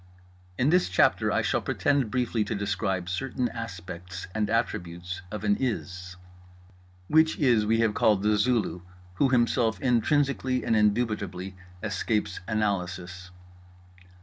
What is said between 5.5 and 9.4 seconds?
IS. Which IS we have called The Zulu, who